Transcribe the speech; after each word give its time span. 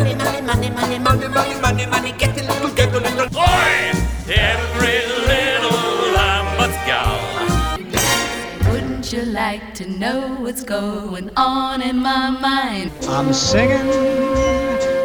money, 0.00 0.14
money, 0.14 0.40
money, 0.40 0.70
money, 0.70 0.98
money, 0.98 1.28
money, 1.28 1.60
money, 1.60 1.86
money, 1.86 2.12
get 2.12 2.36
a 2.40 2.42
little, 2.42 2.70
get 2.74 2.94
a 2.94 3.00
little. 3.00 3.28
Boy, 3.28 3.92
every 4.28 4.98
little 5.30 5.80
lamb 6.16 6.46
gal. 6.86 7.18
Wouldn't 8.72 9.12
you 9.12 9.22
like 9.24 9.74
to 9.74 9.84
know 9.86 10.36
what's 10.40 10.64
going 10.64 11.30
on 11.36 11.82
in 11.82 11.96
my 11.96 12.30
mind? 12.30 12.90
I'm 13.08 13.32
singing 13.32 13.90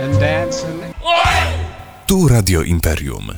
and 0.00 0.20
dancing. 0.20 0.94
Tu 2.06 2.28
Radio 2.28 2.62
Imperium. 2.62 3.28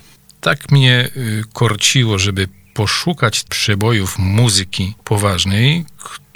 Tak 0.41 0.73
mnie 0.73 1.09
y, 1.17 1.43
korciło, 1.53 2.19
żeby 2.19 2.49
poszukać 2.75 3.43
przebojów 3.43 4.19
muzyki 4.19 4.95
poważnej, 5.05 5.85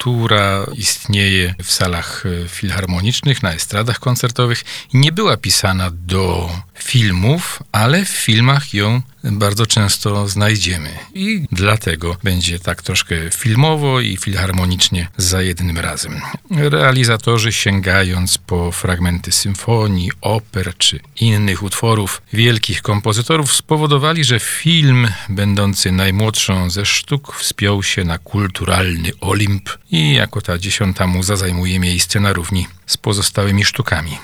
która 0.04 0.66
istnieje 0.76 1.54
w 1.62 1.72
salach 1.72 2.24
e, 2.26 2.48
filharmonicznych, 2.48 3.42
na 3.42 3.52
estradach 3.54 3.98
koncertowych. 3.98 4.64
Nie 4.94 5.12
była 5.12 5.36
pisana 5.36 5.90
do 5.92 6.50
filmów, 6.74 7.62
ale 7.72 8.04
w 8.04 8.08
filmach 8.08 8.74
ją 8.74 9.02
bardzo 9.32 9.66
często 9.66 10.28
znajdziemy. 10.28 10.90
I 11.14 11.46
dlatego 11.52 12.16
będzie 12.22 12.58
tak 12.58 12.82
troszkę 12.82 13.16
filmowo 13.30 14.00
i 14.00 14.16
filharmonicznie 14.16 15.08
za 15.16 15.42
jednym 15.42 15.78
razem. 15.78 16.20
Realizatorzy 16.50 17.52
sięgając 17.52 18.38
po 18.38 18.72
fragmenty 18.72 19.32
symfonii, 19.32 20.10
oper 20.20 20.72
czy 20.78 21.00
innych 21.20 21.62
utworów 21.62 22.22
wielkich 22.32 22.82
kompozytorów 22.82 23.55
spowodowali, 23.55 24.24
że 24.24 24.41
film, 24.41 25.08
będący 25.28 25.92
najmłodszą 25.92 26.70
ze 26.70 26.86
sztuk, 26.86 27.36
wspiął 27.36 27.82
się 27.82 28.05
na 28.05 28.18
kulturalny 28.18 29.10
Olimp 29.20 29.70
i 29.95 30.14
jako 30.14 30.41
ta 30.41 30.59
dziesiąta 30.59 31.06
muza 31.06 31.37
zajmuje 31.37 31.81
miejsce 31.81 32.20
na 32.20 32.33
równi 32.33 32.67
z 32.87 32.97
pozostałymi 32.97 33.64
sztukami. 33.64 34.19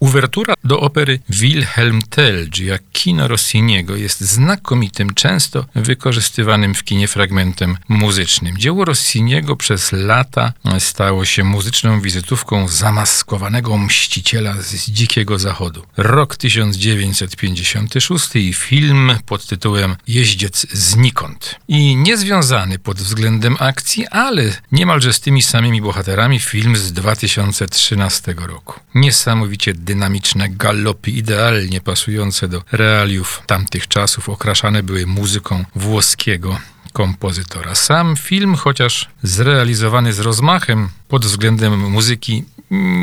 Uwertura 0.00 0.54
do 0.64 0.80
opery 0.80 1.20
Wilhelm 1.28 2.02
Tell, 2.02 2.48
jak 2.62 2.82
kino 2.92 3.28
Rossiniego, 3.28 3.96
jest 3.96 4.20
znakomitym, 4.20 5.14
często 5.14 5.64
wykorzystywanym 5.74 6.74
w 6.74 6.84
kinie 6.84 7.08
fragmentem 7.08 7.76
muzycznym. 7.88 8.58
Dzieło 8.58 8.84
Rossiniego 8.84 9.56
przez 9.56 9.92
lata 9.92 10.52
stało 10.78 11.24
się 11.24 11.44
muzyczną 11.44 12.00
wizytówką 12.00 12.68
zamaskowanego 12.68 13.78
mściciela 13.78 14.62
z 14.62 14.90
dzikiego 14.90 15.38
zachodu. 15.38 15.86
Rok 15.96 16.36
1956 16.36 18.36
i 18.36 18.54
film 18.54 19.12
pod 19.26 19.46
tytułem 19.46 19.96
Jeździec 20.08 20.66
znikąd. 20.72 21.54
I 21.68 21.96
niezwiązany 21.96 22.78
pod 22.78 22.98
względem 22.98 23.56
akcji, 23.58 24.06
ale 24.06 24.42
niemalże 24.72 25.12
z 25.12 25.20
tymi 25.20 25.42
samymi 25.42 25.82
bohaterami 25.82 26.38
film 26.38 26.76
z 26.76 26.92
2013 26.92 28.34
roku. 28.38 28.80
Niesamowicie 28.94 29.74
dynamiczne 29.88 30.48
galopy, 30.48 31.10
idealnie 31.10 31.80
pasujące 31.80 32.48
do 32.48 32.62
realiów 32.72 33.42
tamtych 33.46 33.88
czasów, 33.88 34.28
okraszane 34.28 34.82
były 34.82 35.06
muzyką 35.06 35.64
włoskiego 35.74 36.58
kompozytora. 36.92 37.74
Sam 37.74 38.16
film, 38.16 38.54
chociaż 38.54 39.08
zrealizowany 39.22 40.12
z 40.12 40.18
rozmachem 40.18 40.88
pod 41.08 41.26
względem 41.26 41.90
muzyki, 41.90 42.44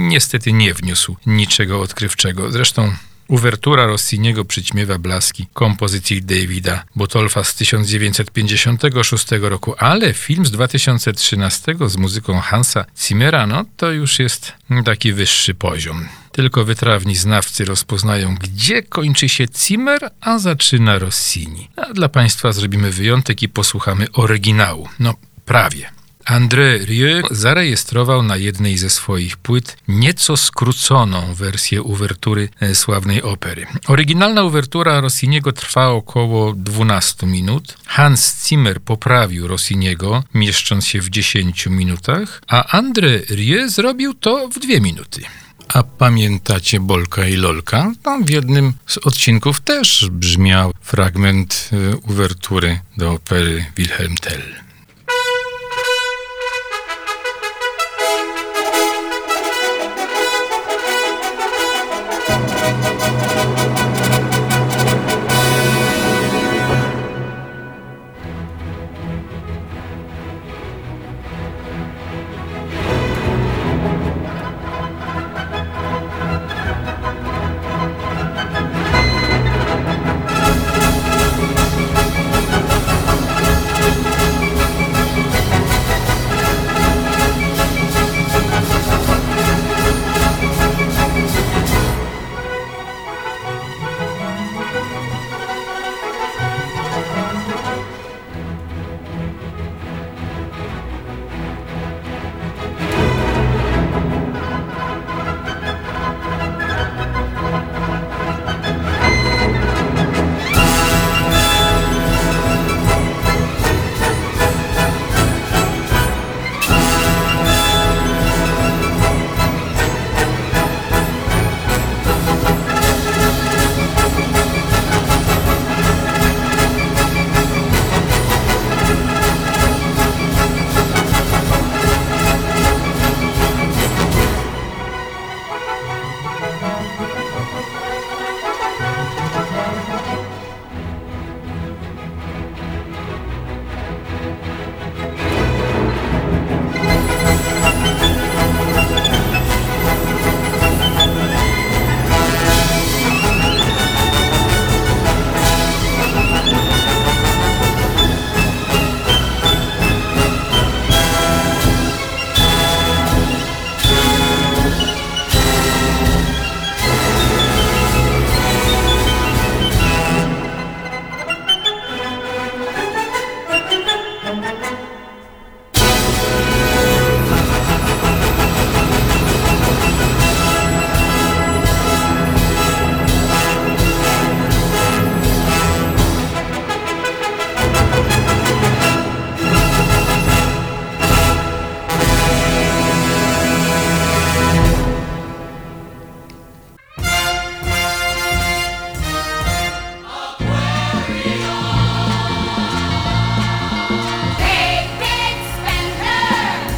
niestety 0.08 0.54
nie 0.54 0.74
wniósł 0.74 1.16
niczego 1.26 1.82
odkrywczego. 1.82 2.52
Zresztą 2.52 2.94
Uwertura 3.28 3.86
Rossiniego 3.86 4.46
przyćmiewa 4.46 5.00
blaski 5.00 5.48
kompozycji 5.54 6.22
Davida 6.22 6.84
Botolfa 6.96 7.44
z 7.44 7.56
1956 7.56 9.26
roku, 9.42 9.76
ale 9.78 10.14
film 10.14 10.46
z 10.46 10.52
2013 10.52 11.76
z 11.86 11.98
muzyką 11.98 12.40
Hansa 12.40 12.86
Zimmera, 12.98 13.48
no 13.48 13.66
to 13.78 13.92
już 13.92 14.20
jest 14.20 14.54
taki 14.86 15.14
wyższy 15.14 15.54
poziom. 15.54 16.08
Tylko 16.32 16.66
wytrawni 16.66 17.16
znawcy 17.16 17.66
rozpoznają, 17.66 18.36
gdzie 18.36 18.84
kończy 18.84 19.30
się 19.30 19.46
Zimmer, 19.58 20.10
a 20.22 20.40
zaczyna 20.40 21.00
Rossini. 21.00 21.70
A 21.76 21.94
dla 21.94 22.10
Państwa 22.10 22.52
zrobimy 22.52 22.92
wyjątek 22.92 23.42
i 23.44 23.50
posłuchamy 23.50 24.08
oryginału. 24.14 24.90
No, 25.00 25.14
prawie. 25.46 25.90
André 26.26 26.86
Rieu 26.86 27.22
zarejestrował 27.32 28.24
na 28.24 28.38
jednej 28.38 28.78
ze 28.78 28.90
swoich 28.90 29.38
płyt 29.38 29.78
nieco 29.88 30.38
skróconą 30.38 31.34
wersję 31.34 31.82
uwertury 31.82 32.50
e, 32.60 32.76
sławnej 32.76 33.22
opery. 33.22 33.66
Oryginalna 33.88 34.44
uwertura 34.44 35.02
Rossiniego 35.02 35.52
trwa 35.52 35.88
około 35.88 36.54
12 36.54 37.28
minut. 37.28 37.78
Hans 37.86 38.48
Zimmer 38.48 38.82
poprawił 38.82 39.48
Rossiniego, 39.48 40.24
mieszcząc 40.34 40.88
się 40.88 41.02
w 41.02 41.10
10 41.10 41.66
minutach, 41.68 42.42
a 42.48 42.82
André 42.82 43.20
Rieu 43.30 43.70
zrobił 43.70 44.14
to 44.14 44.50
w 44.50 44.60
2 44.60 44.80
minuty. 44.80 45.22
A 45.68 45.84
pamiętacie 45.84 46.80
Bolka 46.80 47.28
i 47.28 47.36
Lolka? 47.36 47.92
Tam 48.04 48.26
w 48.26 48.30
jednym 48.30 48.74
z 48.88 48.98
odcinków 48.98 49.62
też 49.62 50.10
brzmiał 50.12 50.74
fragment 50.82 51.70
e, 51.74 51.98
uwertury 51.98 52.80
do 52.98 53.12
opery 53.12 53.66
Wilhelm 53.78 54.16
Tell. 54.16 54.65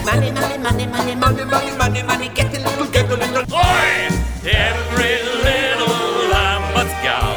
Money, 0.07 0.31
money, 0.31 0.57
money, 0.57 0.85
money, 0.85 1.15
money, 1.15 1.43
money, 1.43 1.71
money, 1.77 2.03
money, 2.03 2.29
get 2.29 2.57
a 2.57 2.59
little, 2.63 2.87
get 2.87 3.11
a 3.11 3.17
little. 3.17 3.43
Every 4.47 5.15
little 5.43 6.31
lamb's 6.31 6.93
gal. 7.03 7.35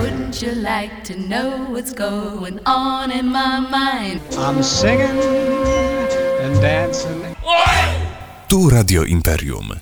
Wouldn't 0.00 0.40
you 0.40 0.52
like 0.52 1.04
to 1.04 1.16
know 1.16 1.66
what's 1.68 1.92
going 1.92 2.58
on 2.64 3.10
in 3.10 3.26
my 3.26 3.60
mind? 3.60 4.22
I'm 4.38 4.62
singing 4.62 5.20
and 6.40 6.54
dancing 6.62 7.36
Tu 8.48 8.70
Radio 8.70 9.02
Imperium. 9.02 9.80